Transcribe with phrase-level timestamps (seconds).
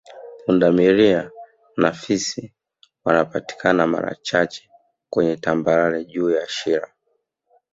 [0.45, 1.31] Punda milia
[1.77, 2.53] na fisi
[3.05, 4.69] wanapatikana mara chache
[5.09, 6.93] kweye tambarare juu ya Shira